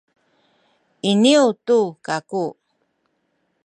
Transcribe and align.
iniyu 1.09 1.47
tu 1.65 1.79
kaku 2.05 2.43